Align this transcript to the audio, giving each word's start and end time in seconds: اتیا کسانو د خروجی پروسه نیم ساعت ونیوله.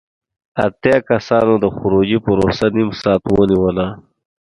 اتیا 0.65 0.97
کسانو 1.09 1.53
د 1.59 1.65
خروجی 1.75 2.17
پروسه 2.25 2.65
نیم 2.75 2.89
ساعت 3.01 3.23
ونیوله. 3.35 3.87